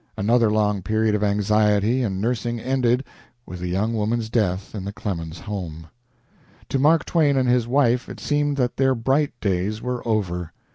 [0.17, 3.03] Another long period of anxiety and nursing ended
[3.45, 5.85] with the young woman's death in the Clemens home.
[6.69, 10.53] To Mark Twain and his wife it seemed that their bright days were over.